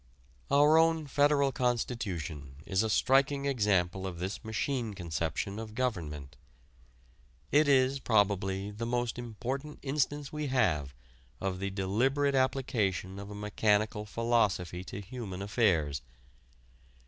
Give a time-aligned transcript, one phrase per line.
[0.49, 6.37] Our own Federal Constitution is a striking example of this machine conception of government.
[7.51, 10.95] It is probably the most important instance we have
[11.39, 16.01] of the deliberate application of a mechanical philosophy to human affairs.